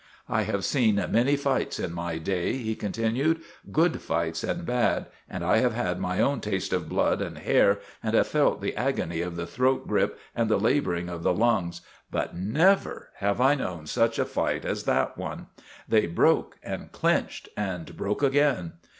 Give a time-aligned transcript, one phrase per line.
[0.27, 3.39] 'I have seen many fights in my day," he con tinued,"
[3.71, 7.79] good fights and bad, and I have had my own taste of blood and hair
[8.01, 11.81] and have felt the agony of the throat grip and the laboring of the lungs,
[12.09, 15.45] but never have I known such a fight as that one.
[15.87, 18.71] They broke and clinched and broke again.